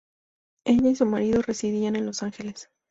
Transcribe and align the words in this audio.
Ella 0.65 0.89
y 0.89 0.95
su 0.95 1.05
marido 1.05 1.43
residían 1.43 1.95
en 1.95 2.07
Los 2.07 2.23
Ángeles. 2.23 2.71